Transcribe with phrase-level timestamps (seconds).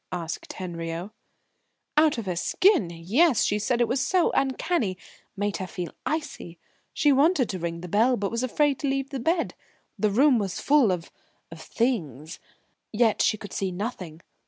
[0.11, 1.11] asked Henriot.
[1.95, 4.97] "Out of her skin, yes; she said it was so uncanny
[5.37, 6.57] made her feel icy.
[6.91, 9.53] She wanted to ring the bell, but was afraid to leave her bed.
[9.99, 11.11] The room was full of
[11.51, 12.39] of things,
[12.91, 14.21] yet she could see nothing.